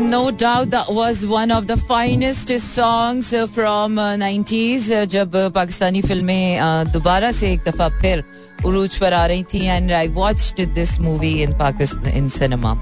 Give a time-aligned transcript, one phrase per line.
[0.00, 6.92] No doubt that was one of the finest songs from 90s जब पाकिस्तानी फ़िल्में uh,
[6.92, 8.24] दोबारा से एक दफ़ा फिर
[8.66, 12.72] उरूज पर आ रही थी and I watched this movie in Pakistan in cinema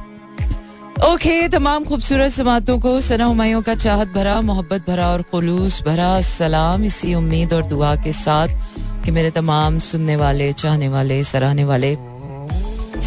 [1.06, 6.20] okay तमाम खूबसूरत समातों को सना हुमायूं का चाहत भरा मोहब्बत भरा और खुलूस भरा
[6.20, 8.48] सलाम इसी उम्मीद और दुआ के साथ
[9.04, 11.96] कि मेरे तमाम सुनने वाले चाहने वाले सराहने वाले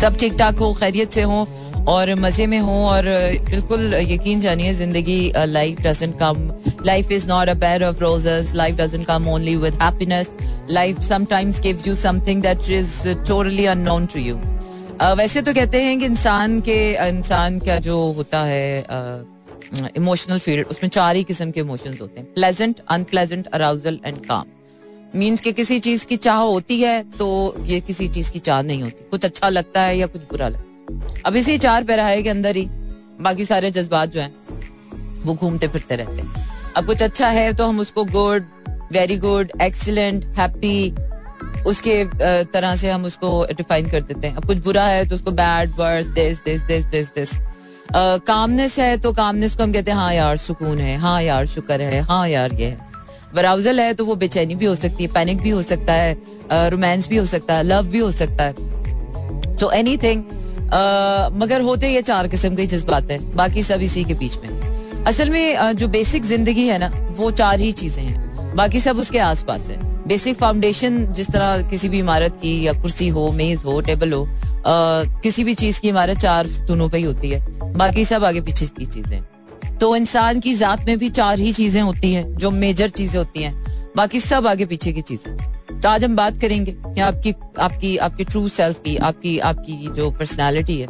[0.02, 1.46] सब ठीक ठाक हो खैरियत से हों।
[1.88, 3.06] और मज़े में हो और
[3.50, 6.50] बिल्कुल यकीन जानिए ज़िंदगी life doesn't come
[6.86, 10.34] life is not a bed of roses life doesn't come only with happiness
[10.72, 14.36] life sometimes gives you something that is totally unknown to you
[15.18, 18.86] वैसे तो कहते हैं कि इंसान के, इंसान का जो होता है
[19.98, 24.46] इमोशनल फ़ील्ड उसमें चार ही किस्म के इमोशंस होते हैं pleasant unpleasant arousal and calm
[25.16, 27.28] means के किसी चीज़ की चाह होती है तो
[27.66, 30.60] ये किसी चीज़ की चाह नहीं होती। कुछ अच्छा लगता है या कुछ बुरा लगता
[30.60, 30.67] है।
[31.26, 32.68] अब इसी चार पैराहे के अंदर ही
[33.22, 34.34] बाकी सारे जज्बात जो हैं,
[35.24, 36.46] वो घूमते फिरते रहते हैं।
[36.76, 38.46] अब कुछ अच्छा है तो हम उसको good
[38.94, 40.92] very good excellent happy
[41.66, 42.04] उसके
[42.46, 45.72] तरह से हम उसको डिफाइन कर देते हैं। अब कुछ बुरा है तो उसको bad
[45.78, 47.34] worse this this this this this
[47.94, 51.82] calmness है तो कामनेस को हम कहते हैं हाँ यार, सुकून है हाँ यार, शुक्र
[51.82, 52.86] है हाँ यार, ये है।
[53.36, 57.08] बराउजल है तो वो बेचैनी भी हो सकती है पैनिक भी हो सकता है रोमांस
[57.10, 60.24] भी हो सकता है लव भी हो सकता है। सो एनी थिंग
[61.34, 65.30] मगर होते ये चार किस्म के जज्बात हैं बाकी सब इसी के बीच में। असल
[65.30, 69.70] में जो बेसिक ज़िंदगी है ना वो चार ही चीज़ें हैं। बाकी सब उसके आसपास
[69.70, 74.14] है। बेसिक फाउंडेशन जिस तरह किसी भी इमारत की या कुर्सी हो मेज हो टेबल
[74.14, 78.24] हो आ, किसी भी चीज़ की इमारत चार स्तूनों पे ही होती है। बाकी सब
[78.26, 82.26] आगे पीछे की चीज़ें। तो इंसान की जात में भी चार ही चीज़ें होती हैं
[82.38, 83.54] जो मेजर चीज़ें होती हैं।
[83.98, 85.36] बाकी सब आगे पीछे की चीज़ें।
[85.78, 90.10] तो आज हम बात करेंगे कि आपकी आपकी आपकी ट्रू सेल्फ की, आपकी आपकी जो
[90.12, 90.88] पर्सनालिटी है,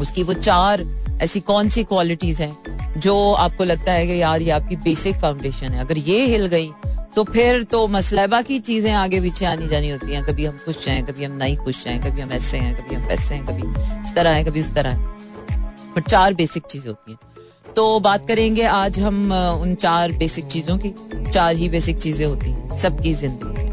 [0.00, 0.84] उसकी वो चार
[1.22, 5.66] ऐसी कौन सी क्वालिटीज हैं जो आपको लगता है कि यार ये आपकी बेसिक फाउंडेशन
[5.66, 6.70] है। अगर ये हिल गई
[7.16, 10.86] तो फिर तो मसला बाकी चीज़ें आगे पीछे आनी जानी होती हैं। कभी हम खुश
[10.88, 13.62] हैं, कभी हम नहीं खुश हैं, कभी हम ऐसे हैं, कभी हम वैसे हैं, कभी
[14.08, 18.26] इस तरह है, कभी उस तरह है। पर चार बेसिक चीज़ होती हैं। तो बात
[18.28, 19.32] करेंगे आज हम,
[19.62, 20.94] उन चार बेसिक चीज़ों की।
[21.30, 23.63] चार ही बेसिक चीज़ें होती हैं, सबकी ज़िंदगी।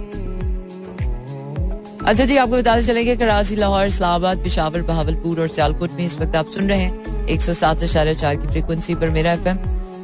[2.02, 6.36] अच्छा जी, आपको बताते चलेंगे कराची, लाहौर, इस्लामाबाद, पिशावर, बहावलपुर और सियालकोट में इस वक्त
[6.36, 9.58] आप सुन रहे हैं एक सौ सात इशारे चार की फ्रिक्वेंसी पर मेरा एफएम।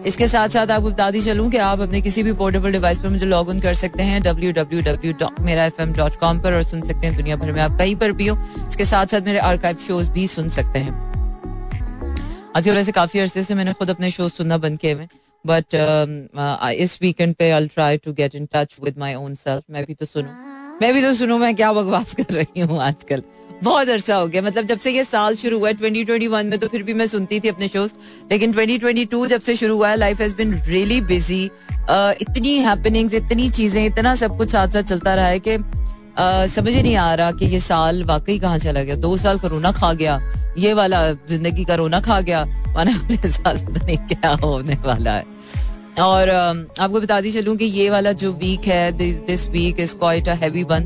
[0.05, 3.09] इसके साथ साथ आपको बता दी चलूँ कि आप अपने किसी भी पोर्टेबल डिवाइस पर
[3.09, 6.39] मुझे लॉग इन कर सकते हैं डब्ल्यू डब्ल्यू डब्ल्यू डॉट मेरा एफ़ एम डॉट कॉम
[6.41, 8.37] पर और सुन सकते हैं दुनिया भर में आप कहीं पर भी हो।
[8.69, 10.93] इसके साथ साथ मेरे आर्काइव शोज़ भी सुन सकते हैं।
[12.55, 15.07] आजकल वैसे काफ़ी अरसे से मैंने खुद अपने शोज़ सुनना बंद किए हुए
[15.45, 15.75] बट
[16.75, 19.93] इस वीकेंड पे I try to get in touch with my own self मैं भी
[19.93, 20.46] तो सुनूं।
[20.81, 23.21] मैं भी तो सुनू, मैं क्या बकवास कर रही हूँ आजकल।
[23.63, 26.67] बहुत अरसा हो गया। मतलब जब से ये साल शुरू हुआ है 2021 में तो
[26.67, 27.93] फिर भी मैं सुनती थी अपने शोज़
[28.31, 31.43] लेकिन 2022 जब से शुरू हुआ है life has been really busy
[32.21, 35.57] इतनी हैपनिंग्स इतनी चीज़ें, इतना सब कुछ साथ साथ चलता रहा है कि
[36.51, 39.91] समझ नहीं आ रहा कि ये साल वाकई कहाँ चला गया। दो साल कोरोना खा
[39.93, 40.19] गया,
[40.57, 42.41] ये वाला ज़िंदगी कोरोना खा गया,
[42.77, 45.25] आने वाले साल पता नहीं क्या होने वाला है।
[45.99, 50.27] और आपको बता दी चलूँ कि ये वाला जो वीक है this week is quite
[50.29, 50.85] a heavy one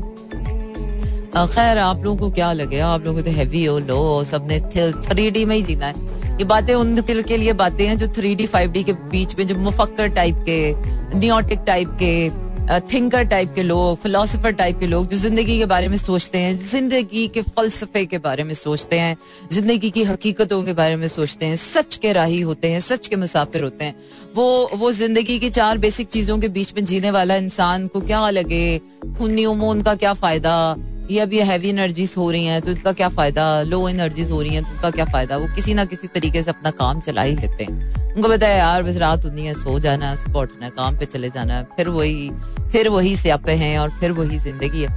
[1.34, 2.78] खैर, आप लोगों को क्या लगे?
[2.80, 4.58] आप लोगों को तो हैवी हो लो सबने
[5.06, 8.34] थ्री डी में ही जीना है। ये बातें उन के लिए बातें हैं जो थ्री
[8.34, 12.28] डी फाइव डी के बीच में जो मुफक्कर टाइप के नियोटिक टाइप के
[12.70, 16.60] थिंकर टाइप के लोग फिलोसफर टाइप के लोग जो ज़िंदगी के बारे में सोचते हैं,
[16.60, 19.16] ज़िंदगी के फलसफे के बारे में सोचते हैं,
[19.52, 23.16] ज़िंदगी की हकीकतों के बारे में सोचते हैं, सच के राही होते हैं, सच के
[23.16, 23.94] मुसाफिर होते हैं।
[24.34, 28.30] वो वो ज़िंदगी की चार बेसिक चीज़ों के बीच में जीने वाला इंसान को क्या
[28.30, 28.80] लगे?
[29.20, 30.76] उनका का क्या फ़ायदा?
[31.12, 33.62] ये अब ये हैवी एनर्जीज हो रही हैं तो इनका क्या फ़ायदा?
[33.62, 35.36] लो एनर्जीज हो रही हैं तो इनका क्या फ़ायदा?
[35.36, 38.82] वो किसी ना किसी तरीके से अपना काम चला ही लेते हैं। उनको बताया यार
[38.82, 41.64] बस रात होनी है सो जाना है सुबह उठना है काम पे चले जाना है
[41.76, 42.30] फिर वही
[42.72, 44.90] फिर वही स्यापे हैं और फिर वही ज़िंदगी है।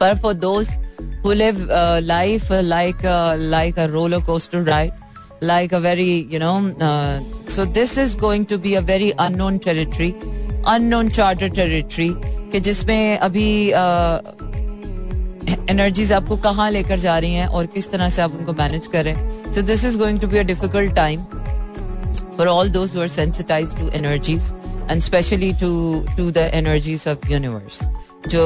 [0.00, 0.86] पर फॉर दोस्त
[1.24, 4.92] who live uh, life uh, like uh, like a roller coaster ride
[5.50, 6.54] like a very you know
[6.88, 7.20] uh,
[7.54, 10.08] so this is going to be a very unknown territory
[10.74, 12.08] unknown charter territory
[12.52, 14.49] कि जिसमें अभी uh,
[15.48, 19.14] energies आपको कहाँ लेकर जा रही हैं और किस तरह से आप उनको मैनेज करें
[19.54, 21.24] so this is going to be a difficult time
[22.36, 24.52] for all those are sensitise to energies
[24.90, 27.80] and specially to to the energies of universe
[28.28, 28.42] जो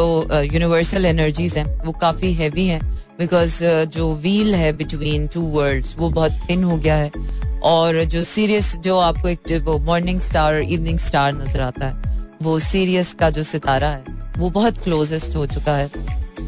[0.53, 2.81] यूनिवर्सल uh, एनर्जीज हैं वो काफ़ी हैवी हैं
[3.19, 7.11] बिकॉज़ uh, जो veil है between two worlds वो बहुत thin हो गया है
[7.63, 12.13] और जो सीरियस जो आपको एक वो मॉर्निंग स्टार और इवनिंग स्टार नज़र आता है
[12.43, 15.91] वो सीरियस का जो सितारा है वो बहुत क्लोजेस्ट हो चुका है।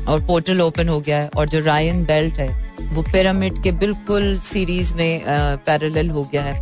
[0.09, 2.49] और पोर्टल ओपन हो गया है और जो रायन बेल्ट है,
[2.85, 5.23] वो पिरामिड के बिल्कुल सीरीज़ में
[5.67, 6.55] पैरेलल हो गया है।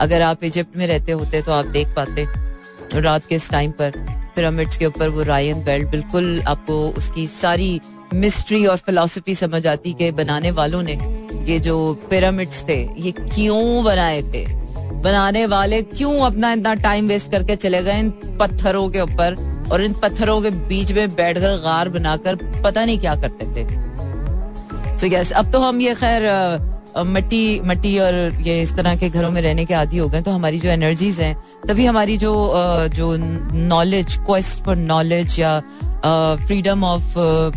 [0.00, 2.26] अगर आप इजिप्ट में रहते होते तो आप देख पाते
[2.94, 3.92] रात के इस टाइम पर
[4.36, 7.80] पिरामिड्स के ऊपर वो रायन बेल्ट बिल्कुल आपको उसकी सारी
[8.14, 10.92] मिस्ट्री और फिलोसफी समझ आती कि बनाने वालों ने
[11.44, 11.76] ये जो
[12.10, 14.44] पिरामिड्स थे, ये क्यों बनाए थे?
[15.02, 18.10] बनाने वाले क्यों अपना इतना टाइम वेस्ट करके चले गए इन
[18.40, 19.36] पत्थरों के ऊपर?
[19.72, 24.98] और इन पत्थरों के बीच में बैठकर गार बनाकर पता नहीं क्या करते थे। तो
[24.98, 26.22] so यस अब तो हम ये खैर
[27.06, 30.30] मट्टी मट्टी और ये इस तरह के घरों में रहने के आदि हो गए तो
[30.30, 31.34] हमारी जो एनर्जीज हैं,
[31.68, 32.32] तभी हमारी जो
[32.94, 35.60] जो नॉलेज क्वेस्ट फॉर नॉलेज या
[36.46, 37.14] freedom of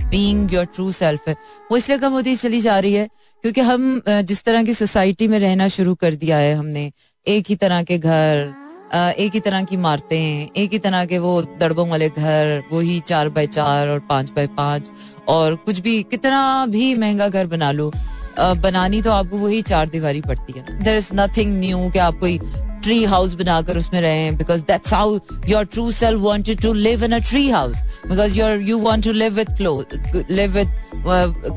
[0.10, 1.36] being your true self है,
[1.72, 3.08] वो इसलिए कम होती चली जा रही है,
[3.44, 6.92] क्योंकि हम जिस तरह की सोसाइटी में रहना शुरू कर दिया है हमने,
[7.26, 8.54] एक ही तरह के घर
[8.96, 13.30] एक ही तरह की इमारतें एक ही तरह के वो दड़बों वाले घर, वही चार
[13.30, 14.90] बाय चार और पाँच बाय पाँच,
[15.28, 17.92] और कुछ भी, कितना भी महँगा घर बना लो
[18.40, 22.38] बनानी तो आपको वही चार दीवारी पड़ती है। देर इज़ नथिंग न्यू कि आप कोई
[22.84, 25.20] ट्री हाउस बनाकर उसमें रहे because that's how
[25.50, 29.12] your true self wanted to live in a tree house because your you want to
[29.14, 30.72] live with live with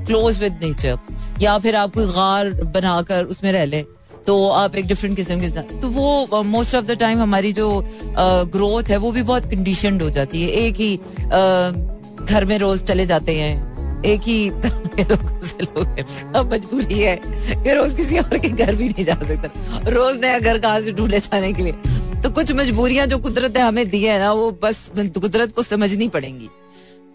[0.06, 0.98] close with nature
[1.40, 3.84] या फिर आप कोई गार बनाकर उसमें रह ले।
[4.26, 5.48] तो आप एक डिफरेंट किस्म के
[5.80, 7.84] तो वो मोस्ट ऑफ़ द टाइम हमारी जो
[8.18, 12.58] ग्रोथ uh, है वो भी बहुत कंडीशन हो जाती है। एक ही uh, घर में
[12.58, 17.20] रोज चले जाते हैं एक ही। अब मजबूरी है
[17.64, 20.92] कि रोज किसी और के घर भी नहीं जा सकता। रोज नया घर कहाँ से
[20.92, 21.72] ढूंढे जाने के लिए?
[22.22, 26.08] तो कुछ मजबूरियाँ जो कुदरत ने हमें दी है ना वो बस कुदरत को समझनी
[26.08, 26.48] पड़ेंगी।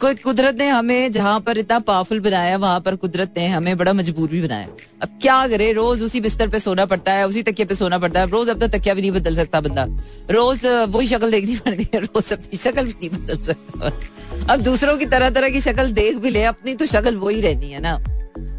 [0.04, 4.30] कुदरत ने हमें जहाँ पर इतना पावरफुल बनाया, वहाँ पर कुदरत ने हमें बड़ा मजबूर
[4.30, 4.68] भी बनाया।
[5.02, 8.20] अब क्या करे, रोज उसी बिस्तर पे सोना पड़ता है, उसी तकिया पे सोना पड़ता
[8.20, 9.86] है। रोज अपना तकिया भी नहीं बदल सकता बंदा।
[10.32, 14.98] रोज वही शक्ल देखनी पड़ती है, रोज अपनी शक्ल भी नहीं बदल सकता। अब दूसरों
[14.98, 17.98] की तरह तरह की शक्ल देख भी ले, अपनी तो शक्ल वही रहनी है ना।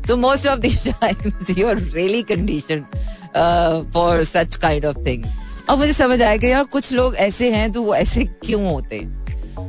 [0.08, 0.86] तो most of this
[1.58, 2.84] you are really condition
[3.94, 5.24] for such kind of thing
[5.70, 8.96] अब मुझे समझ आया कि यार, कुछ लोग ऐसे हैं तो वो ऐसे क्यों होते
[8.96, 9.21] हैं?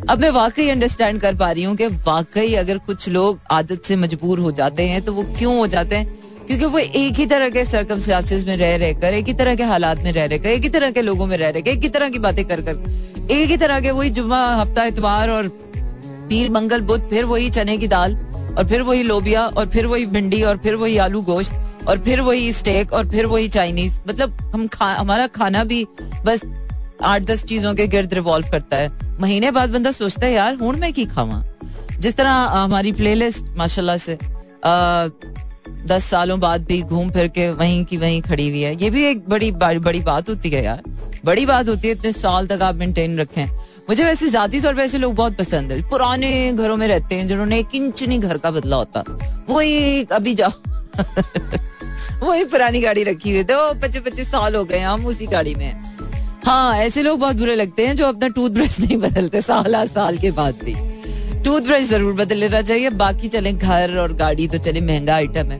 [0.09, 3.95] अब मैं वाकई अंडरस्टैंड कर पा रही हूँ कि वाकई अगर कुछ लोग आदत से
[3.95, 6.07] मजबूर हो जाते हैं तो वो क्यों हो जाते हैं?
[6.47, 9.99] क्योंकि वो एक ही तरह के सर्कमस्टांसेस में रह रहकर एक ही तरह के हालात
[9.99, 12.19] में रह रहकर एक ही तरह के लोगों में रह रहकर एक ही तरह की
[12.19, 15.47] बातें कर कर। एक ही तरह के वही जुम्मा, हफ़्ता, इतवार और
[16.29, 18.15] पीर, मंगल, बुध, फिर वही चने की दाल
[18.57, 22.21] और फिर वही लोबिया और फिर वही भिंडी और फिर वही आलू गोश्त और फिर
[22.21, 25.85] वही स्टेक और फिर वही चाइनीज़ मतलब हम खा, हमारा खाना भी
[26.25, 26.43] बस
[27.03, 30.73] आठ दस चीज़ों के गिर्द रिवॉल्व करता है। महीने बाद बंदा सोचता है यार हूँ
[30.73, 31.43] मैं की खावा?
[31.99, 34.13] जिस तरह हमारी प्लेलिस्ट माशाल्लाह से
[34.65, 35.07] आ,
[35.85, 39.05] दस सालों बाद भी घूम फिर के वहीं की वहीं खड़ी हुई है। ये भी
[39.05, 40.81] एक बड़ी बड़ी बात होती है यार।
[41.25, 43.45] बड़ी बात होती है इतने साल तक आप मेंटेन रखें।
[43.89, 47.27] मुझे वैसे जाती तौर पर ऐसे लोग बहुत पसंद है। पुराने घरों में रहते हैं
[47.27, 49.03] जिन्होंने एक इंच नहीं घर का बदला होता।
[49.49, 50.51] वही अभी जाओ
[52.23, 55.92] वही पुरानी गाड़ी रखी हुई तो पच्चीस पच्चीस साल हो गए हम उसी गाड़ी में
[56.45, 60.31] हाँ ऐसे लोग बहुत बुरे लगते हैं जो अपना टूथब्रश नहीं बदलते, साल साल के
[60.31, 60.73] बाद भी।
[61.43, 65.57] टूथब्रश ज़रूर बदल लेना चाहिए, बाकी चले घर और गाड़ी तो चले, महँगा आइटम है।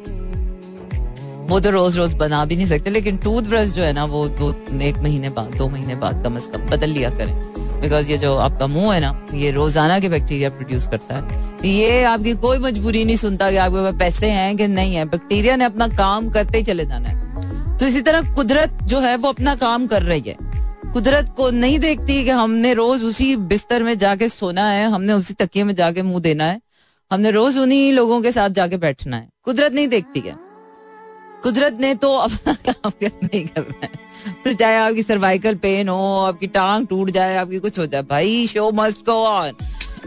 [1.47, 4.51] वो तो रोज रोज बना भी नहीं सकते, लेकिन टूथब्रश जो है ना, वो दो,
[4.81, 7.33] एक महीने बाद, दो महीने बाद कम अज कम बदल लिया करें।
[7.81, 12.03] बिकॉज़ ये जो आपका मुँह है ना, ये रोज़ाना के बैक्टीरिया प्रोड्यूस करता है। ये
[12.03, 15.65] आपकी कोई मजबूरी नहीं सुनता कि आपके पास पैसे हैं कि नहीं है। बैक्टीरिया ने
[15.65, 19.55] अपना काम करते ही चले जाना है। तो इसी तरह कुदरत जो है, वो अपना
[19.55, 20.52] काम कर रही है।
[20.93, 25.33] कुदरत को नहीं देखती कि हमने रोज उसी बिस्तर में जाके सोना है, हमने उसी
[25.33, 26.59] तकिए में जाके मुँह देना है,
[27.11, 30.35] हमने रोज उन्हीं लोगों के साथ जाके बैठना है। कुदरत नहीं देखती है
[31.43, 33.89] कुदरत ने तो अपना काम नहीं करना है।
[34.43, 38.47] फिर चाहे आपकी सर्वाइकल पेन हो, आपकी टांग टूट जाए, आपकी कुछ हो जाए, भाई
[38.47, 39.51] show must go on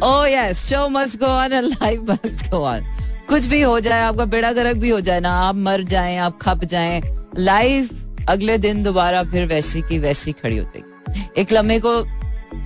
[0.05, 2.87] oh yes show must go on life must go on
[3.29, 6.39] कुछ भी हो जाए, आपका बेड़ा गर्क भी हो जाए ना, आप मर जाए, आप
[6.43, 7.01] खप जाए
[7.39, 12.03] लाइफ अगले दिन दोबारा फिर वैसी की वैसी खड़ी हो जाएगी एक लम्हे को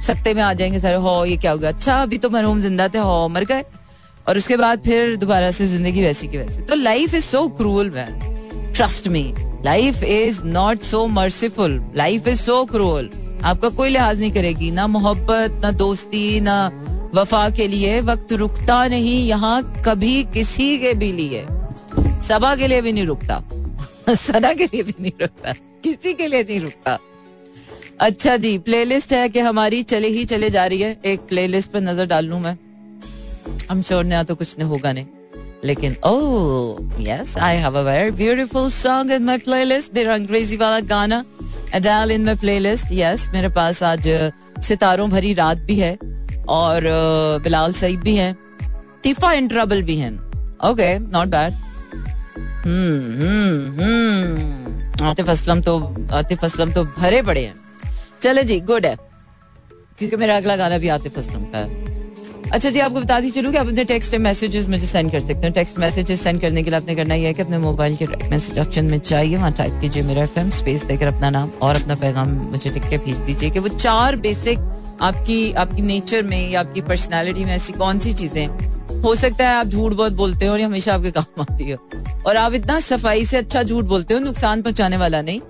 [0.01, 1.71] सकते में आ जाएँगे सर, हो, ये क्या हो गया?
[1.71, 3.65] अच्छा अभी तो मरहूम ज़िंदा थे, हो, मर गए।
[4.29, 7.91] और उसके बाद फिर दोबारा से ज़िंदगी वैसी की वैसी। तो life is so cruel
[7.91, 9.23] man trust me
[9.65, 13.11] life is not so merciful life is so cruel
[13.45, 16.67] आपका कोई लिहाज नहीं करेगी, ना मोहब्बत, ना दोस्ती, ना
[17.15, 21.45] वफा के लिए वक्त रुकता नहीं। यहाँ कभी किसी के भी लिए,
[22.29, 23.43] सभा के लिए भी नहीं रुकता।
[24.15, 25.53] सना के लिए भी नहीं रुकता।
[25.85, 26.99] किसी के लिए नहीं रुकता।
[28.01, 31.81] अच्छा जी प्लेलिस्ट है कि हमारी चले ही चले जा रही है। एक प्लेलिस्ट पर
[31.81, 32.57] नज़र डाल लू मैं।
[33.71, 35.07] हम श्योर नया तो कुछ नहीं होगा नहीं।
[35.65, 40.81] लेकिन ओ yes I have a very beautiful song in my playlist मेरा अंग्रेज़ी वाला
[40.89, 41.25] गाना
[41.75, 44.09] Adele in my playlist yes मेरे पास आज
[44.65, 45.93] सितारों भरी रात भी है
[46.51, 46.89] और
[47.45, 48.33] बिलाल सईद भी है।
[49.03, 50.13] तिफा इन ट्रबल भी हैं।
[50.71, 51.55] Okay not bad
[55.05, 57.55] Atif Aslam तो आतिफ असलम तो भरे पड़े हैं।
[58.23, 58.97] चले जी गुड है।
[59.99, 61.89] क्योंकि मेरा अगला गाना भी आतिफ असलम का है।
[62.53, 65.47] अच्छा जी, आपको बता दी चलूँ कि आप अपने टेक्स्ट मैसेजेस मुझे सेंड कर सकते
[65.47, 68.07] हैं। टेक्स्ट मैसेजेस सेंड करने के लिए आपने करना यह है कि अपने मोबाइल के
[68.07, 71.95] मैसेज ऑप्शन में चाहिए वहाँ टाइप कीजिए मेरा एफ़ स्पेस देकर अपना नाम और अपना
[71.95, 74.59] पैगाम मुझे लिख के भेज दीजिए कि वो चार बेसिक
[75.01, 78.49] आपकी आपकी नेचर में या आपकी पर्सनैलिटी में ऐसी कौन सी चीज़ें
[79.03, 81.77] हो सकता है आप झूठ बहुत बोलते हो और हमेशा आपके काम आती है।
[82.27, 85.41] और आप इतना सफ़ाई से अच्छा झूठ बोलते हो, नुकसान पहुँचाने वाला नहीं।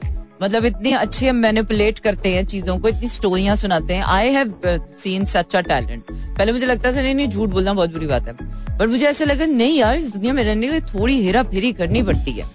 [0.43, 4.55] मतलब इतनी अच्छी हम मैनिपुलेट करते हैं चीज़ों को, इतनी स्टोरियाँ सुनाते हैं। I have
[4.99, 8.29] seen such a talent पहले मुझे लगता था, नहीं नहीं, झूठ बोलना बहुत बुरी बात
[8.29, 11.43] है। पर मुझे ऐसा लगा, नहीं यार, इस दुनिया में रहने के लिए थोड़ी हेरा
[11.43, 12.47] फेरी करनी पड़ती है।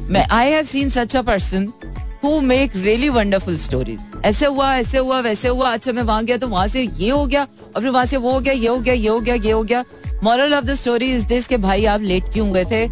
[0.00, 1.72] मैं I have seen such a person
[2.24, 6.36] who make really wonderful stories ऐसे हुआ ऐसे हुआ, वैसे हुआ। अच्छा मैं वहाँ गया
[6.36, 7.46] तो वहाँ से ये हो गया,
[7.76, 9.62] और फिर वहाँ से वो हो गया, ये हो गया, ये हो गया, ये हो
[9.62, 9.84] गया।
[10.24, 12.86] Moral of the story is this के भाई आप लेट क्यों गए थे?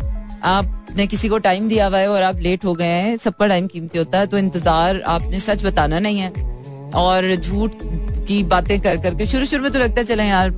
[0.44, 3.66] आपने किसी को टाइम दिया हुआ है और आप लेट हो गए हैं। सबका टाइम
[3.66, 6.30] कीमती होता है तो इंतज़ार आपने सच बताना नहीं है।
[6.94, 7.76] और झूठ
[8.28, 10.52] की बातें कर करके शुरू शुरू में तो लगता है, चले यार,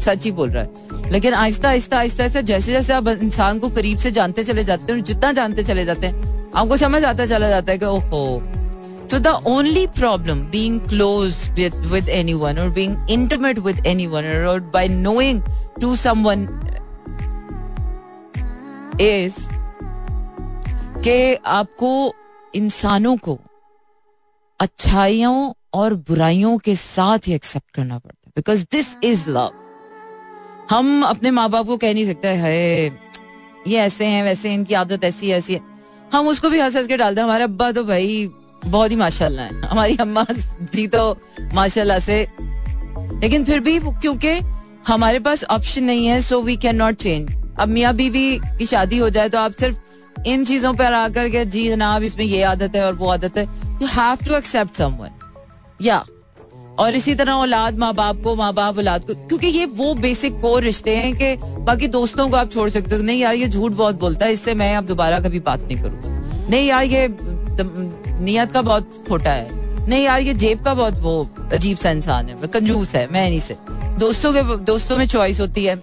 [0.00, 3.68] सच ही बोल रहा है। लेकिन आहिस्ता आहिस्ता आहिस्ता आहिस्ता जैसे जैसे आप इंसान को
[3.70, 7.48] करीब से जानते चले जाते हैं जितना जानते चले जाते हैं, आपको समझ आता चला
[7.48, 8.42] जाता है कि ओहो
[9.06, 14.46] So the only problem being close with, with anyone or being intimate with anyone or,
[14.46, 15.42] or by knowing
[15.80, 16.48] to someone
[21.02, 22.14] कि आपको
[22.54, 23.38] इंसानों को
[24.60, 29.50] अच्छाइयों और बुराइयों के साथ ही एक्सेप्ट करना पड़ता है। बिकॉज़ दिस इज़ लव
[30.70, 32.84] हम अपने माँ बाप को कह नहीं सकते है
[33.66, 35.60] ये ऐसे हैं वैसे इनकी आदत ऐसी ऐसी है।
[36.12, 38.30] हम उसको भी हंस हंस के डालते हैं हमारे अब्बा तो भाई
[38.64, 40.24] बहुत ही माशाल्लाह है। हमारी अम्मा
[40.64, 41.02] जी तो
[41.54, 42.26] माशाल्लाह से।
[43.22, 44.32] लेकिन फिर भी क्योंकि
[44.88, 48.98] हमारे पास ऑप्शन नहीं है so we can not change अब मियाँ बीवी की शादी
[48.98, 52.76] हो जाए तो आप सिर्फ़ इन चीज़ों पर आकर के जी जनाब, इसमें ये आदत
[52.76, 53.44] है और वो आदत है।
[53.82, 54.80] यू हैव टू एक्सेप्ट
[55.82, 56.04] या
[56.78, 60.40] और इसी तरह औलाद माँ बाप को माँ बाप औलाद को। क्योंकि ये वो बेसिक
[60.40, 63.72] कोर रिश्ते हैं कि बाकी दोस्तों को आप छोड़ सकते हो। नहीं यार, ये झूठ
[63.72, 67.08] बहुत बोलता है, इससे मैं अब दोबारा कभी बात नहीं करूँगा। नहीं यार, ये
[68.20, 72.28] नियत का बहुत खोटा है। नहीं यार, ये जेब का बहुत वो अजीब सा इंसान
[72.28, 73.56] है, कंजूस है, मैं नहीं से।
[73.98, 75.76] दोस्तों के, दोस्तों में चॉइस होती है।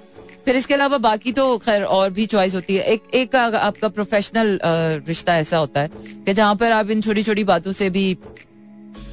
[0.46, 4.60] फिर इसके अलावा बाकी तो खैर और भी चॉइस होती है। एक एक आपका प्रोफेशनल
[5.08, 5.90] रिश्ता ऐसा होता है
[6.26, 8.18] कि जहाँ पर आप इन छोटी छोटी बातों से भी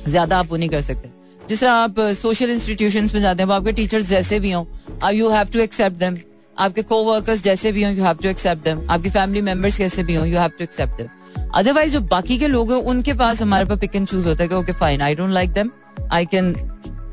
[0.09, 1.11] ज़्यादा आप वो नहीं कर सकते।
[1.41, 4.65] जिस तरह आप सोशल इंस्टीट्यूशन में जाते हैं आपके टीचर्स जैसे भी हों
[5.13, 6.17] you have to accept them
[6.57, 10.03] आपके को वर्कर्स जैसे भी हों you have to accept them आपकी फैमिली मेंबर्स कैसे
[10.03, 11.09] भी हों you have to accept them
[11.55, 14.63] otherwise जो बाकी के लोग हैं, उनके पास हमारे पास पिक एंड चूज़ होता है
[14.63, 15.71] कि fine I don't like them
[16.13, 16.55] I can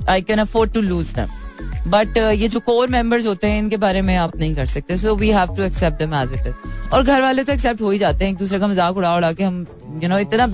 [0.10, 4.02] I can afford to lose them but ये जो कोर मेंबर्स होते हैं, इनके बारे
[4.02, 4.98] में आप नहीं कर सकते.
[4.98, 7.92] So we have to accept them as it is और घर वाले तो एक्सेप्ट हो
[7.92, 8.32] ही जाते हैं.
[8.32, 9.66] एक दूसरे का मज़ाक उड़ा उड़ा के हम
[10.04, 10.54] यू नो इतना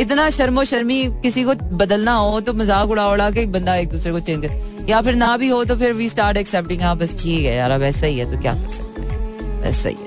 [0.00, 4.12] इतना शर्मो शर्मी किसी को बदलना हो तो मज़ाक उड़ा उड़ा के बंदा एक दूसरे
[4.12, 7.44] को चेंज कर। या फिर ना भी हो तो फिर वी स्टार्ट एक्सेप्टिंग बस ठीक
[7.44, 9.62] है यार, अब ऐसा ही है तो क्या कर सकते हैं?
[9.62, 10.05] वैसा ही है।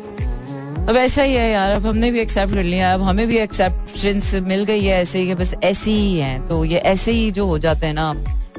[0.81, 4.33] अब ऐसा ही है यार, अब हमने भी एक्सेप्ट कर लिया, अब हमें भी एक्सेप्टेंस
[4.43, 7.57] मिल गई है ऐसे ही बस ऐसे ही है। तो ये ऐसे ही जो हो
[7.59, 8.09] जाते हैं ना,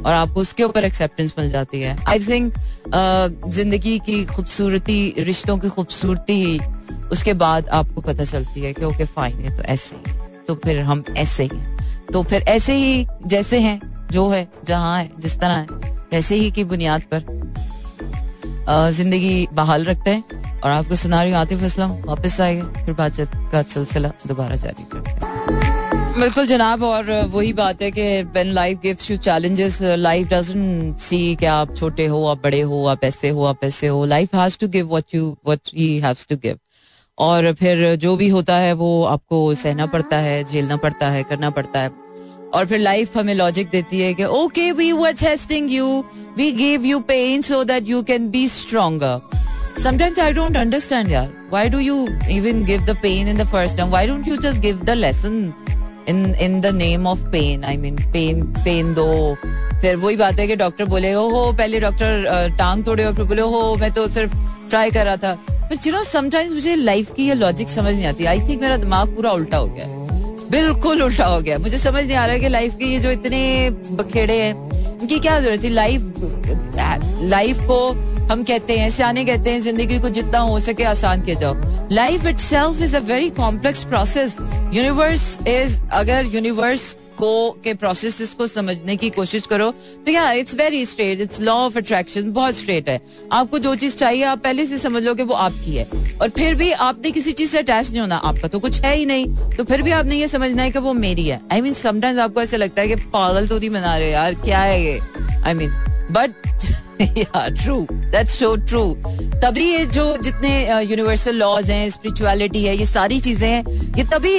[0.00, 2.54] और आपको उसके ऊपर एक्सेप्टेंस मिल जाती है। आई थिंक
[3.48, 6.58] ज़िंदगी की खूबसूरती, रिश्तों की खूबसूरती ही
[7.12, 10.78] उसके बाद आपको पता चलती है कि ओके फाइन है तो ऐसे ही तो फिर
[10.82, 11.60] हम ऐसे ही
[12.12, 13.80] तो फिर ऐसे ही जैसे हैं,
[14.12, 15.66] जो है, जहाँ है, जिस तरह है
[16.12, 17.38] ऐसे ही की बुनियाद पर
[18.92, 23.30] ज़िंदगी बहाल रखते हैं। और आपको सुना रही हूँ, आतिफ असलम वापस आएगा, फिर बातचीत
[23.52, 28.80] का सिलसिला दोबारा जारी करते हैं। बिल्कुल जनाब, और वही बात है कि when life
[28.82, 33.28] gives you challenges life doesn't see कि आप छोटे हो, आप बड़े हो, आप ऐसे
[33.28, 36.58] हो, आप ऐसे हो। Life has to give what you what he has to give
[37.18, 41.50] और फिर जो भी होता है, वो आपको सहना पड़ता है, झेलना पड़ता है, करना
[41.50, 41.90] पड़ता है।
[42.54, 46.04] और फिर लाइफ हमें लॉजिक देती है कि okay we were testing you
[46.36, 49.20] we give you pain so that you can be stronger
[49.82, 51.28] Sometimes I don't understand, यार.
[51.50, 53.90] Why do you even give the pain in the first time?
[53.90, 55.38] Why don't you just give the lesson
[56.06, 57.64] in in the name of pain?
[57.70, 59.06] I mean, pain pain दो
[59.82, 63.42] फिर वही बात है कि doctor बोले हो पहले डॉक्टर टांग तोड़े और फिर बोले
[63.54, 64.34] हो मैं तो सिर्फ़
[64.70, 65.32] ट्राई कर रहा था
[65.70, 68.76] बट यू नो समटाइम्स मुझे लाइफ की ये लॉजिक समझ नहीं आती आई थिंक मेरा
[68.84, 69.86] दिमाग पूरा उल्टा हो गया
[70.50, 73.42] बिल्कुल उल्टा हो गया मुझे समझ नहीं आ रहा कि लाइफ के ये जो इतने
[74.02, 74.54] बखेड़े हैं
[75.00, 77.80] इनकी क्या ज़रूरत है लाइफ लाइफ को
[78.30, 82.26] हम कहते हैं, सियाने कहते हैं, ज़िंदगी को जितना हो सके आसान किया जाओ। Life
[82.38, 84.36] itself is a very complex process
[84.74, 89.70] universe is अगर यूनिवर्स को, के प्रोसेस को समझने की कोशिश करो
[90.06, 93.00] तो या it's very straight it's law of attraction बहुत स्ट्रेट है।
[93.32, 95.86] आपको जो चीज़ चाहिए, आप पहले से समझ लो कि वो आपकी है।
[96.22, 99.06] और फिर भी आपने किसी चीज़ से अटैच नहीं होना। आपका तो कुछ है ही
[99.06, 102.20] नहीं। तो फिर भी आपने ये समझना है कि वो मेरी है। आई मीन समटाइम्स
[102.20, 104.98] आपको ऐसा लगता है कि पागल तो नहीं बना रहे यार, क्या है ये?
[105.44, 105.70] I mean
[106.10, 106.30] but
[107.00, 108.82] true that's so true
[109.42, 113.64] तभी ये जो जितने यूनिवर्सल लॉज हैं स्पिरिचुअलिटी है, ये सारी चीज़ें हैं,
[113.98, 114.38] ये तभी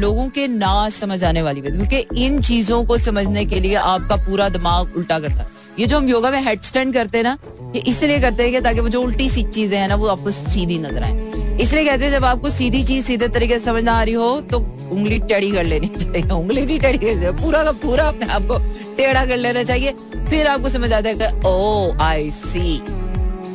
[0.00, 4.16] लोगों के ना समझ आने वाली बात क्योंकि इन चीज़ों को समझने के लिए आपका
[4.26, 7.36] पूरा दिमाग उल्टा करता है। ये जो हम योगा में हेड स्टैंड करते हैं ना,
[7.74, 10.30] ये इसलिए करते हैं कि ताकि वो जो उल्टी सी चीज़ें हैं ना, वो आपको
[10.30, 13.92] सीधी नज़र आए। इसलिए कहते हैं जब आपको सीधी चीज़ सीधे तरीके से समझ ना
[13.92, 14.58] आ रही हो तो
[14.90, 18.58] उंगली टेढ़ी कर लेनी चाहिए। उंगली नहीं टेढ़ी कर पूरा का पूरा अपने आप को
[18.98, 19.92] टेढ़ा कर लेना चाहिए।
[20.28, 22.76] फिर आपको समझ आता है ओ आई सी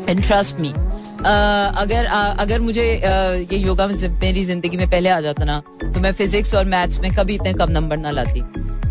[0.09, 0.73] एंड ट्रस्ट मी
[1.19, 2.05] अगर
[2.39, 6.65] अगर मुझे ये योगा मेरी ज़िंदगी में पहले आ जाता ना तो मैं फिजिक्स और
[6.67, 8.41] मैथ्स में कभी इतने कम नंबर ना लाती।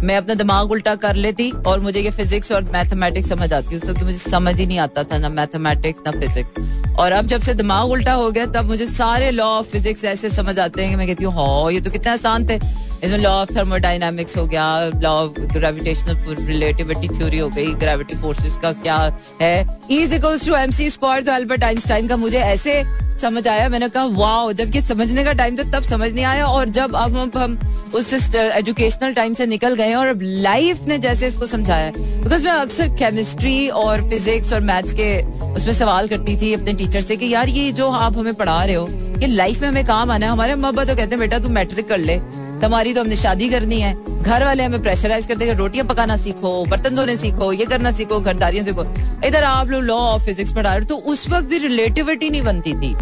[0.03, 3.85] मैं अपना दिमाग उल्टा कर लेती और मुझे ये फिजिक्स और मैथमेटिक्स समझ आती। उस
[3.85, 7.55] वक्त मुझे समझ ही नहीं आता था ना मैथमेटिक्स ना फिजिक्स और अब जब से
[7.55, 10.97] दिमाग उल्टा हो गया, तब मुझे सारे लॉ ऑफ़ फिजिक्स ऐसे समझ आते हैं कि
[10.97, 12.59] मैं कहती हूँ हाँ ये तो कितने आसान थे।
[13.05, 18.57] इसमें लॉ ऑफ़ थर्मोडाइनमिक्स हो गया law of gravitational relativity theory हो गई ग्रेविटी फोर्सेस
[18.63, 18.99] का क्या
[19.43, 19.79] है?
[19.91, 22.83] Is equals to MC square तो अल्बर्ट आइंस्टाइन का मुझे ऐसे
[23.23, 26.47] समझ आया मैंने कहा वाओ जब ये समझने का टाइम था तब समझ नहीं आया
[26.47, 30.99] और जब अब हम, हम उस एजुकेशनल टाइम से निकल गए और अब लाइफ ने
[30.99, 36.37] जैसे इसको समझाया बिकॉज़ मैं अक्सर केमिस्ट्री और फिजिक्स और मैथ्स के उसमें सवाल करती
[36.37, 39.61] थी अपने टीचर से कि यार ये जो आप हमें पढ़ा रहे हो ये लाइफ
[39.61, 42.21] में हमें काम आना है हमारे अम्मा तो कहते हैं बेटा तू मैट्रिक कर ले।
[42.63, 46.65] तुम्हारी तो हमने शादी करनी है। घर वाले हमें प्रेशराइज करते हैं रोटियाँ पकाना सीखो,
[46.65, 48.85] बर्तन धोने सीखो, ये करना सीखो घरदारियाँ सीखो।
[49.27, 52.75] इधर आप लोग लॉ ऑफ़ फिजिक्स पढ़ा रहे तो उस वक्त भी रिलेटिविटी नहीं बनती
[52.75, 52.95] थी।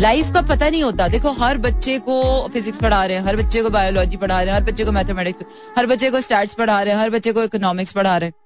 [0.00, 3.62] लाइफ का पता नहीं होता। देखो, हर बच्चे को फिजिक्स पढ़ा रहे हैं, हर बच्चे
[3.62, 5.44] को बायोलॉजी पढ़ा रहे हैं, हर बच्चे को मैथमेटिक्स
[5.76, 8.45] हर बच्चे को स्टैट्स पढ़ा रहे हैं, हर बच्चे को इकोनॉमिक्स पढ़ा रहे हैं।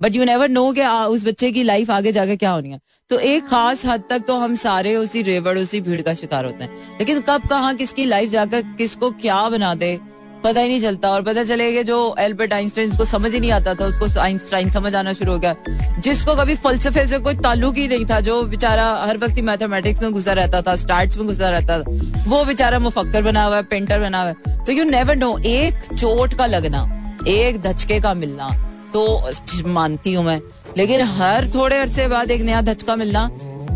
[0.00, 3.18] बट यू नेवर नो कि उस बच्चे की लाइफ आगे जाके क्या होनी है। तो
[3.18, 6.98] एक खास हद तक तो हम सारे उसी रेवड़ उसी भीड़ का शिकार होते हैं।
[6.98, 9.98] लेकिन कब कहा किसकी लाइफ जाकर किसको क्या बना दे
[10.44, 13.74] पता ही नहीं चलता। और पता चलेगा जो एल्बर्ट आइंस्टाइन को समझ ही नहीं आता
[13.74, 15.54] था उसको आइंस्टाइन समझ आना शुरू हो गया।
[16.00, 20.02] जिसको कभी फलसफे से कोई ताल्लुक ही नहीं था जो बेचारा हर वक्त ही मैथमेटिक्स
[20.02, 23.62] में घुसा रहता था स्टार्ट में घुसा रहता था वो बेचारा मुफक्कर बना हुआ है
[23.62, 26.86] पेंटर बना हुआ है। तो यू नेवर नो एक चोट का लगना
[27.28, 28.52] एक धचके का मिलना
[28.94, 29.30] तो
[29.68, 30.40] मानती हूँ मैं।
[30.76, 33.30] लेकिन हर थोड़े अरसे बाद एक नया धचका मिलना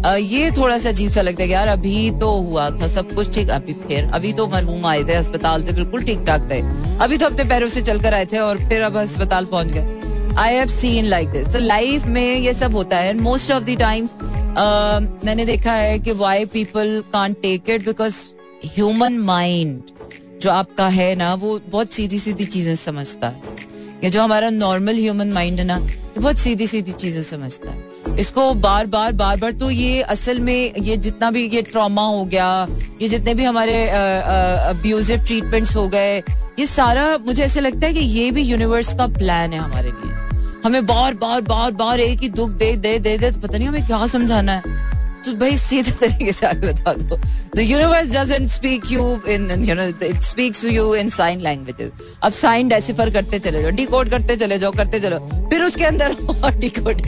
[0.09, 3.49] ये थोड़ा सा अजीब सा लगता है यार अभी तो हुआ था, सब कुछ ठीक,
[3.51, 6.61] अभी फिर, अभी तो मरहूम आए थे, अस्पताल से बिल्कुल ठीक ठाक थे।
[6.99, 10.55] अभी तो अपने पैरों से चलकर आए थे और फिर अब अस्पताल पहुँच गए। I
[10.55, 14.15] have seen like this तो लाइफ में ये सब होता है मोस्ट ऑफ़ द टाइम्स
[15.25, 18.25] मैंने देखा है कि why people can take it because
[18.67, 19.81] human mind
[20.43, 23.57] जो आपका है ना, वो बहुत सीधी सीधी चीज़ें समझता है।
[24.05, 28.17] ये जो हमारा नॉर्मल ह्यूमन माइंड है ना, ये बहुत सीधी सीधी चीज़ें समझता है।
[28.17, 32.25] इसको बार बार बार बार तो ये असल में ये जितना भी ये ट्रॉमा हो
[32.25, 32.67] गया,
[33.03, 36.19] ये जितने भी हमारे अब्यूजिव ट्रीटमेंट्स हो गए,
[36.59, 40.17] ये सारा मुझे ऐसे लगता है कि ये भी यूनिवर्स का प्लान है हमारे लिए।
[40.65, 43.69] हमें बार बार बार बार एक ही दुख दे दे दे दे तो पता नहीं
[43.69, 44.63] हमें क्या समझाना है।
[45.29, 47.17] तो भाई सीधे तरीके से आगे बता दो।
[47.57, 51.91] The universe doesn't speak you in you know it speaks to you in sign languages
[52.23, 55.19] अब साइन डेसिफर करते चले जाओ डिकोड करते चले जाओ, करते चलो
[55.51, 57.03] फिर उसके अंदर और डिकोड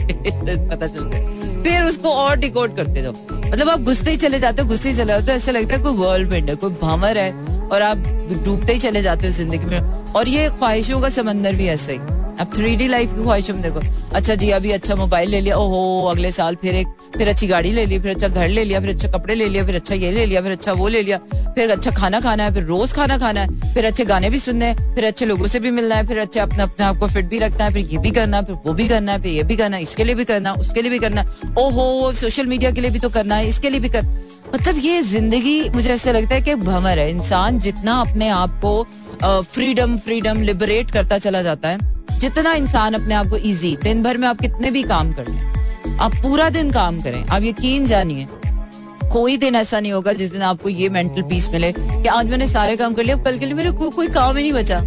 [0.71, 3.13] पता चलता फिर उसको और डिकोड करते जाओ।
[3.45, 5.81] मतलब आप घुसते ही चले जाते हो, घुसते ही चले जाते हो ऐसा लगता है
[5.83, 7.31] कोई वर्ल्ड है, कोई भमर है,
[7.67, 7.97] और आप
[8.45, 11.99] डूबते ही चले जाते हो ज़िंदगी में। और ये ख्वाहिशों का समंदर भी ऐसा ही।
[12.39, 13.81] अब थ्री डी लाइफ की ख्वाहिश में देखो।
[14.15, 17.71] अच्छा जी, अभी अच्छा मोबाइल ले लिया। ओहो, अगले साल फिर एक, फिर अच्छी गाड़ी
[17.71, 20.11] ले ली, फिर अच्छा घर ले लिया, फिर अच्छा कपड़े ले लिया, फिर अच्छा ये
[20.11, 21.17] ले लिया, फिर अच्छा वो ले लिया,
[21.55, 24.65] फिर अच्छा खाना खाना है, फिर रोज खाना खाना है, फिर अच्छे गाने भी सुनने
[24.65, 27.25] हैं, फिर अच्छे लोगों से भी मिलना है, फिर अच्छे अपने अपने आप को फिट
[27.25, 29.43] भी रखना है, फिर ये भी करना है, फिर वो भी करना है, फिर ये
[29.43, 32.45] भी करना है, इसके लिए भी करना है, उसके लिए भी करना है। ओहो सोशल
[32.45, 34.05] मीडिया के लिए भी तो करना है, इसके लिए भी कर।
[34.53, 38.83] मतलब ये ज़िंदगी, मुझे ऐसा लगता है कि भमर है। इंसान जितना अपने आप को
[39.23, 41.77] फ्रीडम फ्रीडम लिबरेट करता चला जाता है
[42.21, 45.97] जितना इंसान अपने आप को ईजी दिन भर में आप कितने भी काम कर लें,
[45.99, 48.27] आप पूरा दिन काम करें, आप यकीन जानिए,
[49.13, 52.47] कोई दिन ऐसा नहीं होगा जिस दिन आपको ये मेंटल पीस मिले कि आज मैंने
[52.47, 54.79] सारे काम कर लिए अब कल के लिए मेरे को कोई काम ही नहीं बचा।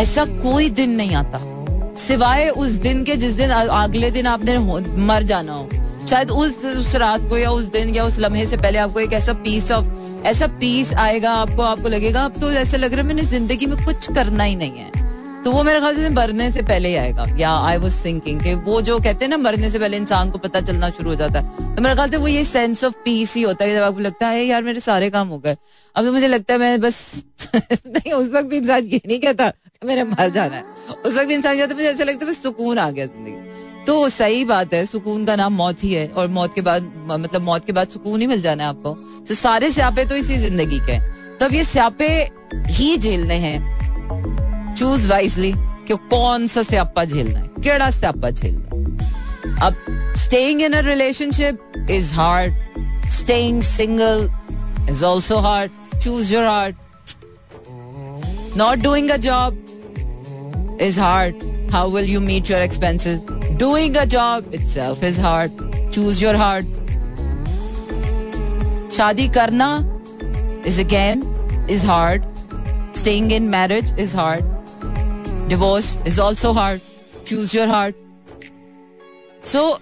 [0.00, 1.38] ऐसा कोई दिन नहीं आता।
[1.98, 4.58] सिवाय उस दिन के जिस दिन अगले दिन आपने
[4.98, 5.68] मर जाना हो।
[6.08, 9.12] शायद उस उस रात को या उस दिन या उस लम्हे से पहले आपको एक
[9.12, 13.06] ऐसा पीस ऑफ़ ऐसा पीस आएगा, आपको आपको लगेगा, अब तो ऐसा लग रहा है
[13.06, 15.03] मैंने ज़िंदगी में कुछ करना ही नहीं है।
[15.44, 18.80] तो वो मेरे ख्याल से मरने से पहले ही आएगा। या आई वॉज़ थिंकिंग वो
[18.82, 21.74] जो कहते हैं ना, मरने से पहले इंसान को पता चलना शुरू हो जाता है।
[21.76, 24.28] तो मेरे ख्याल से वो ये सेंस ऑफ़ पीस ही होता है जब आपको लगता
[24.28, 25.56] है यार, मेरे सारे काम हो गए।
[25.96, 29.52] अब तो मुझे लगता है मैं बस नहीं, उस वक्त भी इंसान ये नहीं कहता
[29.82, 30.64] मेरे मर जाना है।
[30.96, 34.08] उस वक्त भी इंसान कहता मुझे ऐसा लगता है बस सुकून आ गया ज़िंदगी। तो
[34.08, 37.64] सही बात है, सुकून का नाम मौत ही है और मौत के बाद मतलब मौत
[37.64, 38.94] के बाद सुकून ही मिल जाना है आपको।
[39.28, 40.98] तो सारे स्यापे तो इसी ज़िंदगी के
[41.38, 42.08] तो अब ये स्यापे
[42.68, 43.73] ही झेलने हैं।
[44.78, 45.52] चूज़ वाइजली
[45.88, 47.46] कि कौन सा स्यापा झेलना है?
[47.64, 49.58] केड़ा स्यापा झेलना है?
[49.62, 49.74] अब
[50.16, 54.28] staying in a relationship is hard staying single
[54.90, 56.76] is also hard choose your heart
[58.56, 63.20] not doing a job is hard how will you meet your expenses
[63.58, 66.66] doing a job itself is hard choose your heart
[68.96, 69.70] शादी करना
[70.66, 71.22] is again
[71.70, 72.24] is hard
[72.96, 74.53] staying in marriage is hard
[75.48, 76.80] Divorce is also hard.
[77.26, 77.94] Choose your heart.
[79.42, 79.78] So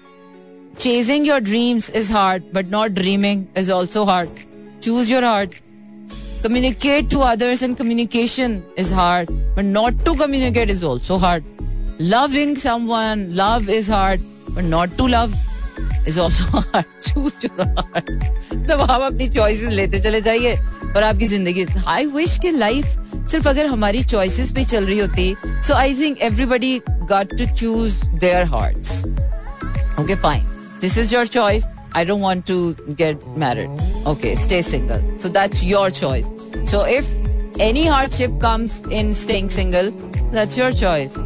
[0.79, 4.29] chasing your dreams is hard, but not dreaming is also hard.
[4.81, 5.61] Choose your heart.
[6.42, 11.44] Communicate to others and communication is hard, but not to communicate is also hard.
[12.01, 15.33] Loving someone, love is hard, but not to love
[16.07, 16.85] hard.
[17.03, 18.11] Choose your heart.
[18.69, 20.55] तब आप अपनी choices लेते चले जाइए
[20.97, 22.87] और आपकी ज़िंदगी I wish कि लाइफ
[23.31, 25.35] सिर्फ़ अगर हमारी चॉइसेस पे चल रही होती
[25.67, 29.05] so I think everybody got to choose their hearts
[30.01, 30.45] okay fine
[30.81, 31.67] this is your choice
[32.09, 33.81] don't want to get married.
[34.12, 35.03] Okay, stay single.
[35.19, 36.31] So that's your choice.
[36.71, 37.11] So if
[37.61, 39.91] any hardship comes in staying single,
[40.33, 41.19] that's your choice.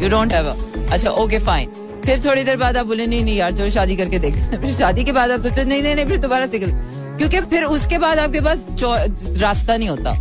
[0.00, 0.56] You don't have a.
[0.92, 1.68] अच्छा okay fine
[2.04, 5.04] फिर थोड़ी देर बाद आप बोले, नहीं नहीं यार, चलो शादी करके देख फिर शादी
[5.04, 6.70] के बाद आप सोचते नहीं नहीं नहीं, फिर दोबारा सिंगल
[7.18, 8.66] क्योंकि फिर उसके बाद आपके पास
[9.38, 10.14] रास्ता नहीं होता।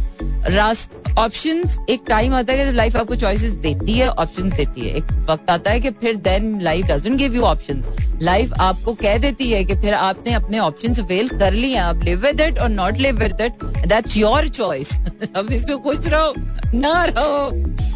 [0.48, 4.96] रास्ता ऑप्शंस एक टाइम आता है कि लाइफ आपको चॉइसेस देती है ऑप्शंस देती है।
[4.98, 7.84] एक वक्त आता है कि फिर then life give you option
[8.22, 12.26] life आपको कह देती है कि फिर आपने अपने ऑप्शन अवेल कर लिए आप लिव
[12.26, 14.94] विद इट और not live with it that's your choice
[15.36, 16.34] अब इसमें खुश रहो,
[16.74, 17.52] ना रहो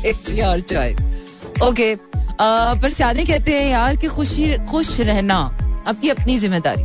[0.10, 1.94] इट्स योर चॉइस ओके
[2.44, 5.36] पर सियाने कहते हैं यार कि खुशी, खुश रहना
[5.88, 6.84] आपकी अपनी ज़िम्मेदारी।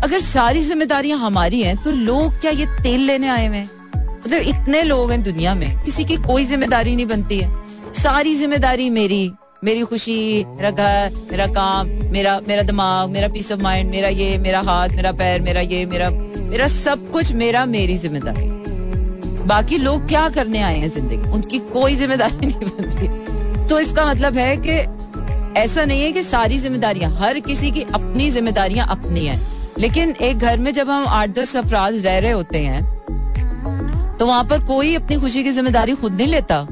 [0.00, 4.82] अगर सारी जिम्मेदारियाँ हमारी हैं तो लोग क्या ये तेल लेने आए हुए मतलब इतने
[4.82, 9.30] लोग हैं दुनिया में, किसी की कोई ज़िम्मेदारी नहीं बनती है। सारी ज़िम्मेदारी मेरी
[9.64, 14.36] मेरी खुशी, मेरा घर, मेरा काम, मेरा मेरा दिमाग, मेरा पीस ऑफ़ माइंड मेरा ये,
[14.38, 18.48] मेरा हाथ, मेरा पैर, मेरा ये, मेरा मेरा सब कुछ मेरा, मेरी ज़िम्मेदारी।
[19.46, 21.30] बाकी लोग क्या करने आए हैं ज़िंदगी?
[21.30, 23.19] उनकी कोई ज़िम्मेदारी नहीं बनती।
[23.70, 24.72] तो इसका मतलब है कि
[25.60, 29.40] ऐसा नहीं है कि सारी जिम्मेदारियाँ, हर किसी की अपनी जिम्मेदारियाँ अपनी हैं।
[29.78, 34.44] लेकिन एक घर में जब हम आठ दस अफराज रह रहे होते हैं तो वहाँ
[34.44, 36.66] पर कोई अपनी खुशी की ज़िम्मेदारी खुद नहीं लेता।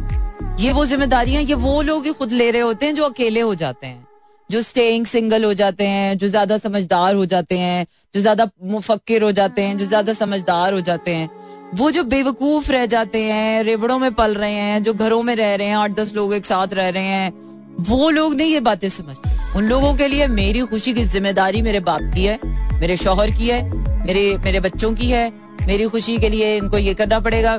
[0.60, 3.54] ये वो जिम्मेदारियाँ, ये वो लोग ही खुद ले रहे होते हैं जो अकेले हो
[3.54, 4.06] जाते हैं।
[4.50, 9.22] जो स्टेइंग सिंगल हो जाते हैं, जो ज़्यादा समझदार हो जाते हैं, जो ज़्यादा मुफक्र
[9.22, 11.30] हो जाते हैं, जो ज़्यादा समझदार हो जाते हैं।
[11.74, 15.54] वो जो बेवकूफ़ रह जाते हैं, रेवड़ों में पल रहे हैं, जो घरों में रह
[15.54, 17.32] रहे हैं, आठ दस लोग एक साथ रह रहे हैं,
[17.80, 21.80] वो लोग नहीं ये बातें समझते। उन लोगों के लिए मेरी खुशी की ज़िम्मेदारी मेरे
[21.80, 22.38] बाप की है,
[22.80, 23.62] मेरे शोहर की है,
[24.06, 25.32] मेरे मेरे बच्चों की है,
[25.66, 27.58] मेरी खुशी के लिए इनको ये करना पड़ेगा।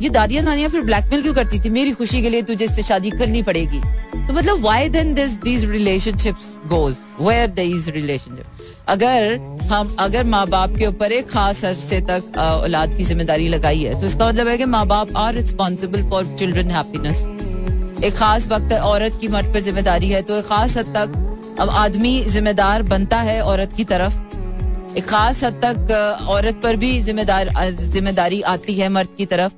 [0.00, 1.70] ये दादियाँ नानियाँ फिर ब्लैकमेल क्यों करती थी?
[1.70, 3.80] मेरी खुशी के लिए तुझे इससे शादी करनी पड़ेगी।
[4.26, 8.57] तो मतलब why then this these relationships goes where these relationship
[8.88, 9.34] अगर
[9.70, 14.00] हम, अगर माँ बाप के ऊपर एक खास अरसे तक औलाद की ज़िम्मेदारी लगाई है
[14.00, 17.24] तो इसका मतलब है कि माँ बाप are responsible for children happiness
[18.04, 21.12] एक खास वक्त औरत की मर्द पर ज़िम्मेदारी है तो एक खास हद तक,
[21.60, 27.00] अब आदमी जिम्मेदार बनता है औरत की तरफ़। एक खास हद तक औरत पर भी
[27.02, 29.52] जिम्मेदार, ज़िम्मेदारी आती है मर्द की तरफ़।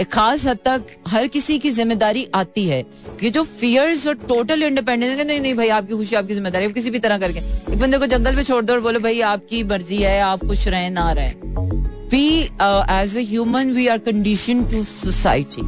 [0.00, 2.80] एक खास हद तक हर किसी की ज़िम्मेदारी आती है
[3.22, 6.98] ये जो फियर्स और टोटल इंडिपेंडेंस नहीं नहीं भाई, आपकी खुशी, आपकी ज़िम्मेदारी किसी भी
[6.98, 7.40] तरह करके।
[7.72, 10.66] एक बंदे को जंगल में छोड़ दो और बोलो, भाई, आपकी मर्ज़ी है, आप खुश
[10.68, 11.32] रहे, ना रहे।
[12.12, 12.26] We
[12.92, 15.62] as human we are condition to society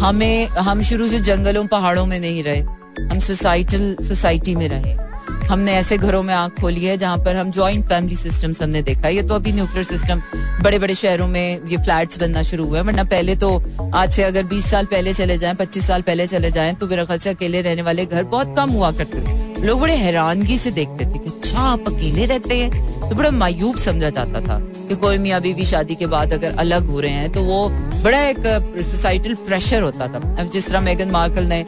[0.00, 2.60] हमें, हम शुरू से जंगलों, पहाड़ों में नहीं रहे।
[3.02, 5.07] हम सोसाइटल सोसाइटी में रहे।
[5.48, 9.08] हमने ऐसे घरों में आँख खोली है जहाँ पर हम ज्वाइंट फैमिली सिस्टम हमने देखा
[9.08, 10.22] ये तो अभी न्यूक्लियर सिस्टम
[10.62, 13.50] बड़े बड़े शहरों में ये फ्लैट्स बनना शुरू हुए वरना पहले तो
[13.94, 17.04] आज से अगर 20 साल पहले चले जाएँ 25 साल पहले चले जाएँ तो मेरा
[17.04, 20.70] ख्याल से अकेले रहने वाले घर बहुत कम हुआ करते थे। लोग बड़े हैरानगी से
[20.70, 22.70] देखते थे कि अच्छा आप अकेले रहते हैं?
[23.00, 24.58] तो बड़ा मायूब समझा जाता था
[24.88, 27.68] कि कोई मियाँ बीवी शादी के बाद अगर अलग हो रहे हैं तो वो
[28.04, 28.46] बड़ा एक
[28.90, 31.64] सोसाइटल प्रेशर होता था। जिस तरह मेगन मार्कल ने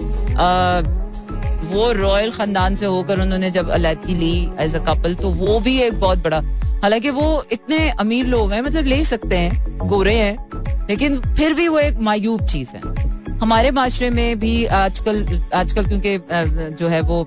[1.70, 5.76] वो रॉयल खानदान से होकर उन्होंने जब अलहदगी ली एज अ कपल तो वो भी
[5.78, 6.40] एक बहुत बड़ा,
[6.82, 11.68] हालाँकि वो इतने अमीर लोग हैं मतलब ले सकते हैं, गोरे हैं, लेकिन फिर भी
[11.68, 12.82] वो एक मायूब चीज़ है।
[13.38, 16.18] हमारे माशरे में भी आजकल आजकल क्योंकि
[16.76, 17.22] जो है वो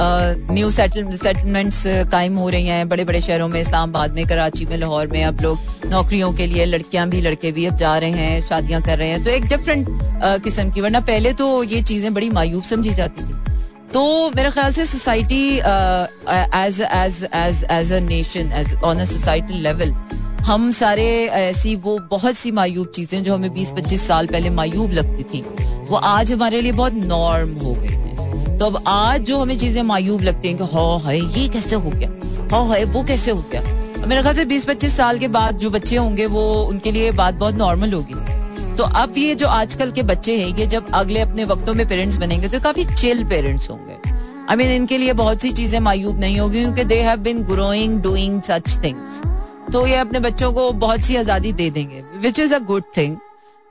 [0.00, 1.82] न्यू सेटलमेंट्स
[2.12, 5.40] कायम हो रही हैं बड़े बड़े शहरों में, इस्लामाबाद में, कराची में, लाहौर में। अब
[5.42, 9.08] लोग नौकरियों के लिए, लड़कियाँ भी, लड़के भी अब जा रहे हैं, शादियाँ कर रहे
[9.08, 9.88] हैं। तो एक डिफरेंट
[10.44, 13.34] किस्म की, वरना पहले तो ये चीज़ें बड़ी मायूब समझी जाती थी।
[13.92, 19.62] तो मेरे ख्याल से society as as as as a nation as on a society
[19.62, 19.92] level
[20.46, 25.22] हम सारे ऐसी वो बहुत सी मायूब चीज़ें जो हमें 20-25 साल पहले मायूब लगती
[25.24, 25.40] थी,
[25.88, 27.95] वो आज हमारे लिए बहुत नॉर्म हो गई।
[28.58, 31.90] तो अब आज जो हमें चीज़ें मायूब लगती हैं कि हाँ है ये कैसे हो
[31.90, 32.08] गया?
[32.52, 33.62] हाँ है वो कैसे हो गया?
[34.06, 37.54] मेरे ख्याल से 20-25 साल के बाद जो बच्चे होंगे, वो उनके लिए बात बहुत
[37.54, 38.14] नॉर्मल होगी।
[38.76, 42.16] तो अब ये जो आजकल के बच्चे हैं, ये जब अगले अपने वक्तों में पेरेंट्स
[42.16, 43.96] बनेंगे तो काफ़ी चिल पेरेंट्स होंगे।
[44.50, 48.00] आई मीन इनके लिए बहुत सी चीज़ें मायूब नहीं होगी, क्योंकि they have been growing
[48.02, 49.22] doing such things
[49.72, 53.16] तो ये अपने बच्चों को बहुत सी आज़ादी दे देंगे which is a good thing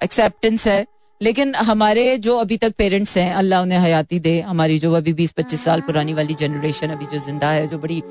[0.02, 0.86] acceptance है।
[1.22, 5.32] लेकिन हमारे जो अभी तक पेरेंट्स हैं, अल्लाह उन्हें हयाती दे। हमारी जो अभी बीस
[5.32, 8.02] पच्चीस साल पुरानी वाली जनरेशन अभी जो ज़िंदा है, जो बड़ी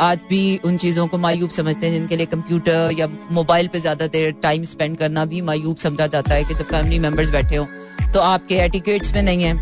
[0.00, 4.06] आज भी उन चीज़ों को मायूब समझते हैं, जिनके लिए कंप्यूटर या मोबाइल पे ज़्यादा
[4.08, 7.66] देर टाइम स्पेंड करना भी मायूब समझा जाता है कि जब फैमिली मेंबर्स बैठे हो
[8.14, 9.54] तो आपके एटिकेट्स में नहीं है।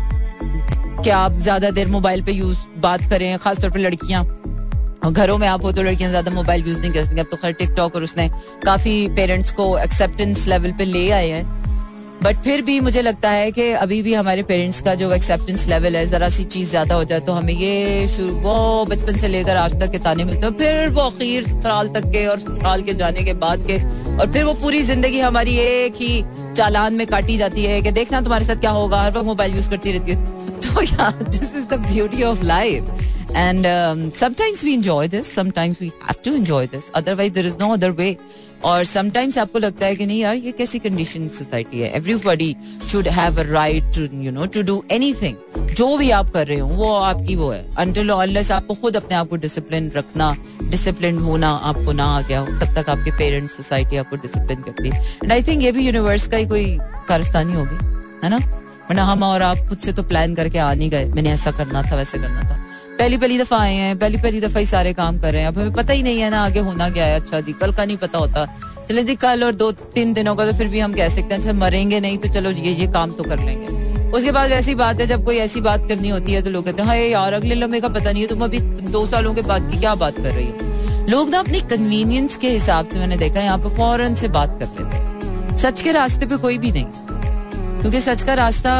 [1.03, 4.23] कि आप ज़्यादा देर मोबाइल पे यूज़ बात करें, खासतौर पर लड़कियाँ।
[5.05, 7.53] घरों में आप हो तो लड़कियाँ ज़्यादा मोबाइल यूज़ नहीं कर सकती। अब तो खैर
[7.53, 8.29] टिकटॉक और उसने
[8.65, 11.67] काफ़ी पेरेंट्स को एक्सेप्टेंस लेवल पे ले आए हैं।
[12.23, 15.95] बट फिर भी मुझे लगता है कि अभी भी हमारे पेरेंट्स का जो एक्सेप्टेंस लेवल
[15.95, 19.57] है, जरा सी चीज़ ज़्यादा हो जाए तो हमें ये शुरू, वो बचपन से लेकर
[19.57, 22.93] आज तक के ताने मिलते हैं। फिर वो अखीर ससुराल तक के और ससुराल के
[22.93, 23.77] जाने के बाद के,
[24.17, 26.23] और फिर वो पूरी ज़िंदगी हमारी एक ही
[26.55, 29.69] चालान में काटी जाती है कि देखना तुम्हारे साथ क्या होगा, हर वक्त मोबाइल यूज़
[29.69, 32.98] करती रहती है। तो यार this is the beauty of life
[33.35, 36.91] And um, sometimes we enjoy this, sometimes we have to enjoy this.
[36.93, 38.17] Otherwise, there is no other way.
[38.65, 41.91] और समटाइम्स आपको लगता है कि नहीं यार ये कैसी कंडीशन सोसाइटी है?
[41.95, 42.55] Everybody
[42.91, 46.57] should have a right to you know to do anything जो भी आप कर रहे
[46.59, 47.63] हो वो आपकी वो है.
[47.75, 52.43] अंटिल अनलेस आपको खुद अपने आप को डिसिप्लिन रखना डिसिप्लिन होना आपको ना आ गया
[52.59, 55.03] तब तक आपके पेरेंट्स सोसाइटी आपको डिसिप्लिन करती है.
[55.23, 57.85] एंड आई थिंक ये भी यूनिवर्स का ही कोई कारस्तानी होगी
[58.23, 58.37] है ना?
[58.89, 61.05] वरना हम और आप खुद से तो प्लान करके आ नहीं गए.
[61.05, 62.65] मैंने ऐसा करना था वैसे करना था.
[62.99, 65.57] पहली पहली दफ़ा आए हैं, पहली पहली दफ़ा ही सारे काम कर रहे हैं। अब
[65.57, 67.97] हमें पता ही नहीं है ना आगे होना क्या है अच्छा जी। कल का नहीं
[67.97, 68.45] पता होता।
[68.89, 71.41] चले जी, कल और दो तीन दिनों का तो फिर भी हम कह सकते हैं
[71.41, 74.99] अच्छा मरेंगे नहीं तो चलो ये ये काम तो कर लेंगे। उसके बाद ऐसी बात
[74.99, 77.55] है, जब कोई ऐसी बात करनी होती है तो लोग कहते हैं हाँ यार, अगले
[77.55, 78.59] लम्बे का पता नहीं है, तुम अभी
[78.91, 81.05] दो सालों के बाद की क्या बात कर रही हो?
[81.09, 84.65] लोग ना अपनी कन्वीनियंस के हिसाब से, मैंने देखा यहाँ पे फ़ौरन से बात कर
[84.65, 86.85] लेते हैं। सच के रास्ते पे कोई भी नहीं।
[87.81, 88.73] क्योंकि सच का रास्ता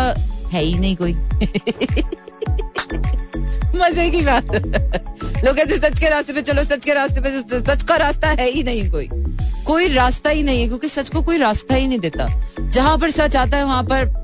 [0.52, 1.14] है ही नहीं कोई।
[3.80, 4.56] मज़े की बात।
[5.46, 8.50] लोग कहते सच के रास्ते पे चलो, सच के रास्ते पे सच का रास्ता है
[8.52, 9.10] ही नहीं कोई।
[9.66, 12.28] कोई रास्ता ही नहीं है, क्योंकि सच को कोई रास्ता ही नहीं देता।
[12.60, 14.20] जहाँ पर सच आता है, वहाँ पर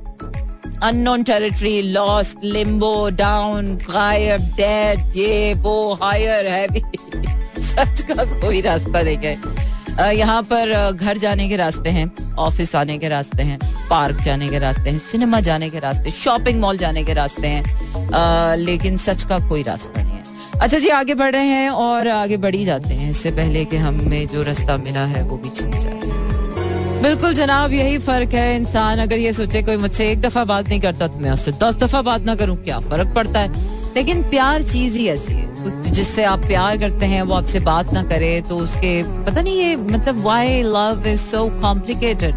[0.83, 6.67] unknown territory lost limbo down गायब डेड ये, वो हायर है
[7.59, 9.64] सच का कोई रास्ता नहीं है।
[9.99, 14.59] यहाँ पर घर जाने के रास्ते हैं, ऑफ़िस आने के रास्ते हैं, पार्क जाने के
[14.59, 19.39] रास्ते हैं, सिनेमा जाने के रास्ते, शॉपिंग मॉल जाने के रास्ते हैं लेकिन सच का
[19.49, 20.23] कोई रास्ता नहीं है।
[20.61, 24.27] अच्छा जी, आगे बढ़ रहे हैं और आगे बढ़ जाते हैं। इससे पहले कि हमें
[24.27, 25.99] जो रास्ता मिला है, वो भी छिप जाए।
[27.01, 30.79] बिल्कुल जनाब, यही फ़र्क है इंसान। अगर ये सोचे कोई मुझसे एक दफ़ा बात नहीं
[30.81, 33.49] करता तो मैं उससे दस दफ़ा बात ना करूँ, क्या फ़र्क पड़ता है?
[33.95, 38.03] लेकिन प्यार चीज़ ही ऐसी है। जिससे आप प्यार करते हैं वो आपसे बात ना
[38.03, 42.35] करे तो उसके पता नहीं ये मतलब why love is so complicated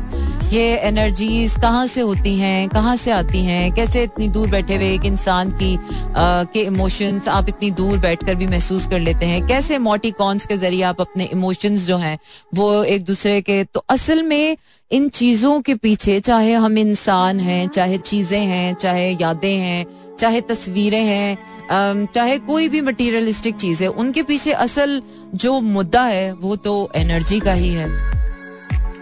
[0.52, 3.72] ये एनर्जीज कहाँ से होती हैं कहाँ से आती हैं?
[3.72, 8.34] कैसे इतनी दूर बैठे हुए एक इंसान की आ, के इमोशंस आप इतनी दूर बैठकर
[8.34, 9.46] भी महसूस कर लेते हैं?
[9.46, 12.18] कैसे मोटिकॉन्स के ज़रिए आप अपने इमोशंस जो हैं
[12.54, 14.56] वो एक दूसरे के तो असल में
[14.90, 19.86] इन चीज़ों के पीछे चाहे हम इंसान हैं चाहे चीज़ें हैं चाहे यादें हैं
[20.18, 25.02] चाहे तस्वीरें हैं चाहे कोई भी मटीरियलिस्टिक चीज़ है उनके पीछे असल
[25.35, 27.88] जो मुद्दा है, वो तो एनर्जी का ही है।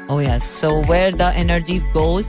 [0.09, 0.45] Oh yes.
[0.45, 2.29] So where the energy goes,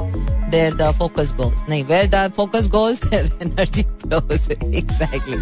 [0.50, 1.54] there the focus goes.
[1.70, 4.48] नहीं, where the focus goes, there energy flows.
[4.82, 5.38] exactly.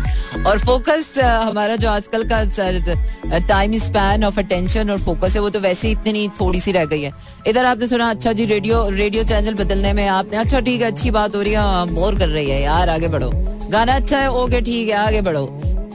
[0.46, 5.50] और focus uh, हमारा जो आजकल का टाइम स्पैन ऑफ़ अटेंशन और फोकस है वो
[5.50, 7.12] तो वैसे ही इतनी थोड़ी सी रह गई है
[7.48, 11.12] इधर आपने सुना अच्छा जी रेडियो रेडियो चैनल बदलने में आपने अच्छा ठीक है अच्छी
[11.12, 13.32] बात हो रही है बोर कर रही है यार आगे बढ़ो
[13.72, 15.46] गाना अच्छा है ओके ठीक है आगे बढ़ो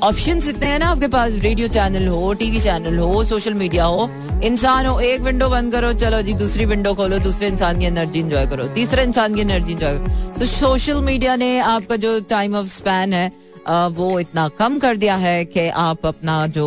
[0.02, 4.08] ऑप्शन इतने हैं ना, आपके पास रेडियो चैनल हो टीवी चैनल हो सोशल मीडिया हो,
[4.44, 8.20] इंसान हो, एक विंडो बंद करो, चलो जी, दूसरी विंडो खोलो, दूसरे इंसान की एनर्जी
[8.20, 12.54] इंजॉय करो, तीसरे इंसान की एनर्जी इंजॉय करो। तो सोशल मीडिया ने आपका जो टाइम
[12.56, 13.30] ऑफ़ स्पैन है
[13.70, 16.66] वो इतना कम कर दिया है कि आप अपना जो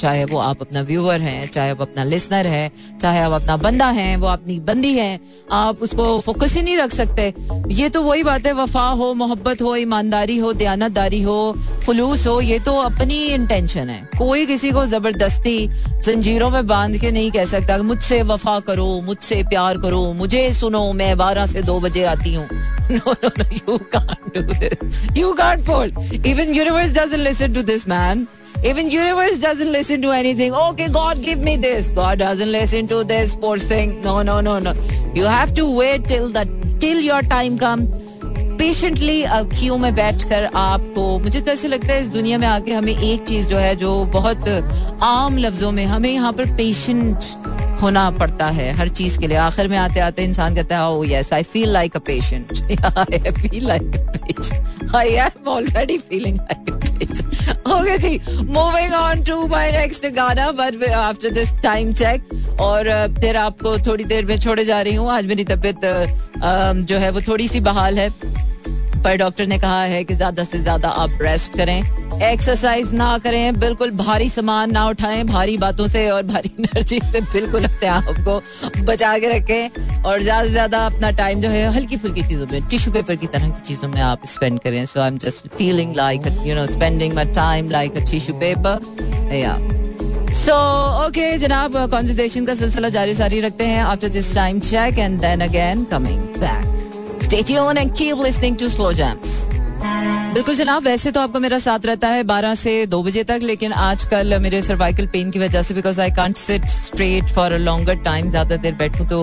[0.00, 3.86] चाहे वो आप अपना व्यूअर हैं, चाहे आप अपना लिसनर है, चाहे आप अपना बंदा
[3.86, 5.20] है, वो अपनी बंदी है,
[5.52, 7.32] आप उसको फोकस ही नहीं रख सकते।
[7.68, 11.54] ये तो वही बात है, वफा हो, मोहब्बत हो, ईमानदारी हो, दयानतदारी हो,
[11.86, 15.68] फलूस हो, ये तो अपनी इंटेंशन है। कोई किसी को ज़बरदस्ती
[16.04, 20.92] जंजीरों में बाँध के नहीं कह सकता मुझसे वफा करो, मुझसे प्यार करो, मुझे सुनो,
[20.92, 22.48] मैं बारह से दो बजे आती हूँ।
[22.88, 25.08] No, no, no, you can't do this.
[25.14, 25.92] You can't force.
[26.24, 28.28] Even universe doesn't listen to this man.
[28.64, 30.54] Even universe doesn't listen to anything.
[30.54, 31.90] Okay, God give me this.
[31.90, 34.00] God doesn't listen to this forcing.
[34.02, 34.74] No, no, no, no.
[35.14, 37.88] You have to wait till the till your time come.
[38.58, 42.72] Patiently queue में बैठ कर आपको मुझे तो ऐसे लगता है इस दुनिया में आके
[42.72, 44.48] हमें एक चीज़ जो है जो बहुत
[45.02, 47.51] आम लफ्जों में हमें यहाँ पर पेशेंट
[47.82, 51.02] होना पड़ता है, हर चीज़ के लिए। आखिर में आते आते इंसान कहता है ओ
[51.04, 52.52] yes I feel like a patient
[52.98, 59.22] I feel like a patient I am already feeling like a okay ji moving on
[59.24, 62.90] to my next गाना but after this time check और
[63.20, 65.80] फिर आपको थोड़ी देर में छोड़े जा रही हूँ। आज मेरी तबीयत
[66.86, 68.08] जो है वो थोड़ी सी बहाल है,
[69.02, 73.58] पर डॉक्टर ने कहा है कि ज़्यादा से ज़्यादा आप रेस्ट करें। एक्सरसाइज ना करें,
[73.58, 78.04] बिल्कुल भारी सामान ना उठाएँ, भारी बातों से और भारी एनर्जी से बिल्कुल अपने आप
[78.28, 78.40] को
[78.84, 82.68] बचा के रखें और ज़्यादा से ज़्यादा अपना टाइम जो है, हल्की फुल्की चीज़ों में
[82.70, 85.94] टिश्यू पेपर की तरह की चीज़ों में आप स्पेंड करें। So I am just feeling
[85.96, 89.56] like you know spending my time like a tissue paper या
[90.34, 90.54] सो
[91.06, 95.40] ओके जनाब कॉन्वर्जेशन का सिलसिला जारी सारी रखते हैं after this time check and then
[95.40, 99.40] again coming back stay tune and keep listening to slow jams
[100.34, 103.72] बिल्कुल जनाब, वैसे तो आपको मेरा साथ रहता है बारह से दो बजे तक, लेकिन
[103.78, 107.96] आजकल मेरे सर्वाइकल पेन की वजह से because I can't sit straight for a longer
[108.04, 109.18] time ज़्यादा देर बैठूं तो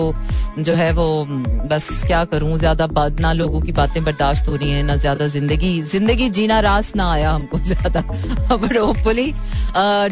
[0.58, 1.24] जो है वो,
[1.70, 2.86] बस क्या करूँ, ज़्यादा
[3.20, 7.10] ना लोगों की बातें बर्दाश्त हो रही हैं, ना ज़्यादा ज़िंदगी ज़िंदगी जीना रास ना
[7.12, 8.00] आया हमको ज़्यादा
[8.56, 9.30] बट होपफुली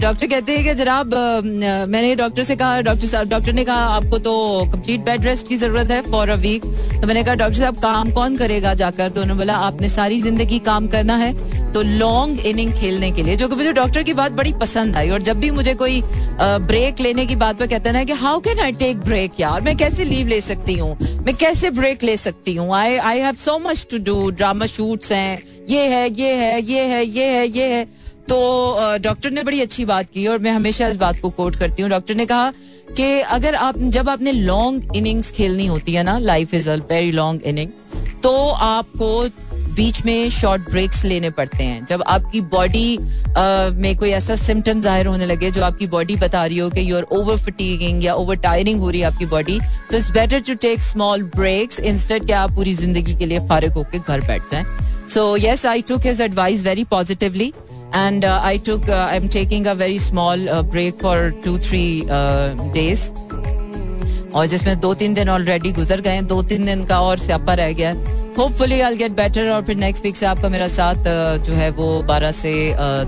[0.01, 1.15] डॉक्टर कहते हैं कि जनाब
[1.55, 4.35] मैंने डॉक्टर से कहा डॉक्टर साहब डॉक्टर ने कहा, आपको तो
[4.73, 6.65] कंप्लीट बेड रेस्ट की ज़रूरत है फॉर अ वीक
[7.01, 9.09] तो मैंने कहा डॉक्टर साहब, काम कौन करेगा जाकर?
[9.09, 11.33] तो उन्होंने बोला, आपने सारी ज़िंदगी काम करना है
[11.73, 15.11] तो लॉन्ग इनिंग खेलने के लिए, जो कि मुझे डॉक्टर की बात बड़ी पसंद आई,
[15.11, 16.03] और जब भी मुझे कोई
[16.41, 19.61] ब्रेक लेने की बात पर कहता है कि how can I take break यार?
[19.61, 20.97] मैं कैसे लीव ले सकती हूँ?
[21.19, 22.73] मैं कैसे ब्रेक ले सकती हूँ?
[22.75, 26.85] I I have so much to do drama shoots हैं, ये है ये है ये
[26.85, 27.85] है ये है ये है.
[28.29, 31.83] तो डॉक्टर ने बड़ी अच्छी बात की, और मैं हमेशा इस बात को कोट करती
[31.83, 32.51] हूँ। डॉक्टर ने कहा
[32.97, 37.13] कि, अगर आप, जब आपने लॉन्ग इनिंग्स खेलनी होती है ना life is a very
[37.13, 37.71] long inning
[38.23, 39.09] तो आपको
[39.75, 45.07] बीच में शॉर्ट ब्रेक्स लेने पड़ते हैं। जब आपकी बॉडी में कोई ऐसा सिम्टम ज़ाहिर
[45.07, 48.37] होने लगे जो आपकी बॉडी बता रही हो कि यू आर ओवर फटीगिंग या ओवर
[48.47, 49.59] टायरिंग हो रही है आपकी बॉडी
[49.91, 53.73] तो it's better to take small breaks instead कि आप पूरी ज़िंदगी के लिए फारिग
[53.73, 54.65] होकर घर बैठ जाएँ।
[55.15, 57.53] So yes I took his advice very positively
[58.65, 63.05] took uh, I'm taking a very small uh, break for two three uh, days.
[64.35, 67.73] और जिसमें दो तीन दिन ऑलरेडी गुजर गए दो तीन दिन का और स्यापा रह
[67.73, 67.93] गया
[68.39, 71.05] होपफुली आई गेट बेटर और फिर नेक्स्ट वीक से आपका मेरा साथ
[71.45, 72.53] जो है वो बारह से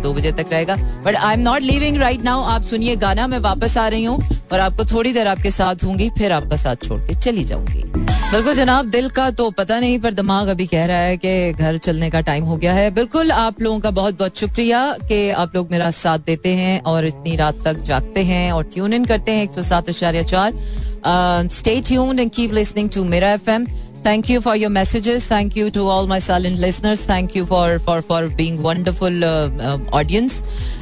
[0.02, 3.38] दो बजे तक रहेगा। But I am not living right now आप सुनिए गाना, मैं
[3.38, 4.18] वापस आ रही हूँ
[4.52, 7.82] और आपको थोड़ी देर आपके साथ होंगी, फिर आपका साथ छोड़ के चली जाऊँगी।
[8.30, 11.76] बिल्कुल जनाब, दिल का तो पता नहीं, पर दिमाग अभी कह रहा है कि घर
[11.76, 15.56] चलने का टाइम हो गया है। बिल्कुल, आप लोगों का बहुत बहुत शुक्रिया कि आप
[15.56, 19.32] लोग मेरा साथ देते हैं और इतनी रात तक जागते हैं और ट्यून इन करते
[19.32, 22.54] हैं एक सौ सात आशार्य चार। Stay tune and keep
[22.94, 23.66] to मेरा F M
[24.05, 25.27] Thank you for your messages.
[25.27, 27.05] Thank you to all my silent listeners.
[27.05, 30.41] Thank you for for for being wonderful uh, uh, audience.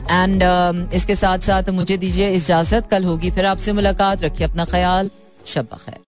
[0.09, 4.65] And um, इसके साथ साथ मुझे दीजिए इजाजत कल होगी फिर आपसे मुलाकात रखिए अपना
[4.73, 5.09] ख्याल
[5.53, 6.01] शब खैर